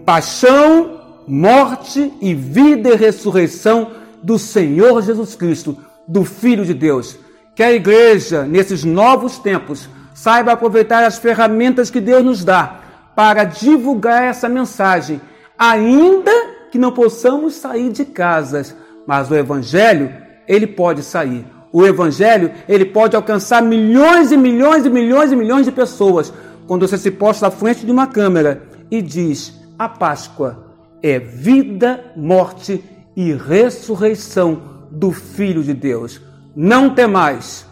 paixão, 0.06 1.00
morte 1.28 2.14
e 2.22 2.34
vida 2.34 2.90
e 2.90 2.96
ressurreição 2.96 3.92
do 4.22 4.38
Senhor 4.38 5.02
Jesus 5.02 5.36
Cristo, 5.36 5.78
do 6.08 6.24
Filho 6.24 6.66
de 6.66 6.74
Deus. 6.74 7.18
Que 7.56 7.64
a 7.64 7.72
igreja, 7.72 8.44
nesses 8.44 8.84
novos 8.84 9.40
tempos, 9.40 9.90
saiba 10.14 10.52
aproveitar 10.52 11.04
as 11.04 11.18
ferramentas 11.18 11.90
que 11.90 12.00
Deus 12.00 12.24
nos 12.24 12.44
dá 12.44 12.80
para 13.16 13.44
divulgar 13.44 14.24
essa 14.24 14.48
mensagem, 14.48 15.20
ainda 15.58 16.32
que 16.72 16.78
não 16.78 16.92
possamos 16.92 17.56
sair 17.56 17.92
de 17.92 18.06
casas, 18.06 18.76
mas 19.06 19.30
o 19.30 19.36
Evangelho, 19.36 20.14
ele 20.48 20.68
pode 20.68 21.04
sair 21.04 21.46
o 21.72 21.86
evangelho, 21.86 22.52
ele 22.68 22.86
pode 22.86 23.16
alcançar 23.16 23.62
milhões 23.62 24.32
e 24.32 24.38
milhões 24.38 24.86
e 24.86 24.90
milhões 24.90 25.32
e 25.32 25.36
milhões 25.36 25.66
de 25.66 25.72
pessoas. 25.72 26.34
Quando 26.68 26.88
você 26.88 26.98
se 26.98 27.12
posta 27.12 27.48
à 27.48 27.52
frente 27.52 27.86
de 27.86 27.92
uma 27.92 28.08
câmera 28.08 28.64
e 28.90 29.02
diz: 29.02 29.54
"A 29.78 29.88
Páscoa 29.88 30.72
é 31.02 31.18
vida, 31.20 32.12
morte 32.16 32.84
e 33.16 33.34
ressurreição 33.34 34.62
do 34.92 35.12
Filho 35.12 35.64
de 35.64 35.74
Deus. 35.74 36.22
Não 36.56 36.94
temais. 36.94 37.66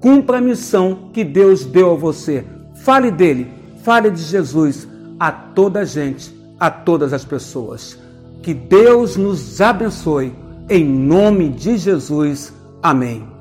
Cumpra 0.00 0.38
a 0.38 0.40
missão 0.40 1.10
que 1.12 1.24
Deus 1.24 1.64
deu 1.64 1.92
a 1.92 1.96
você. 1.96 2.44
Fale 2.74 3.10
dele, 3.10 3.50
fale 3.82 4.10
de 4.10 4.20
Jesus 4.20 4.86
a 5.18 5.30
toda 5.30 5.80
a 5.80 5.84
gente, 5.84 6.34
a 6.58 6.70
todas 6.70 7.12
as 7.12 7.24
pessoas. 7.24 7.98
Que 8.42 8.52
Deus 8.52 9.16
nos 9.16 9.60
abençoe 9.60 10.34
em 10.68 10.84
nome 10.84 11.48
de 11.48 11.76
Jesus. 11.76 12.52
Amém. 12.82 13.31